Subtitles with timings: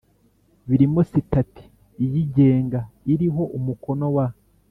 [0.67, 1.63] birimo sitati
[2.03, 2.79] iyigenga
[3.13, 4.27] iriho umukono wa